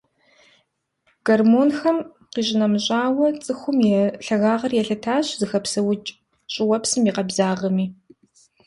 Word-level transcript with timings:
Гормонхэм 1.25 1.97
къищынэмыщӀауэ, 2.33 3.27
цӀыхум 3.43 3.77
и 3.89 3.91
лъагагъэр 4.25 4.73
елъытащ 4.81 5.25
зыхэпсэукӀ 5.39 6.09
щӀыуэпсым 6.53 7.03
и 7.09 7.11
къабзагъэми. 7.15 7.85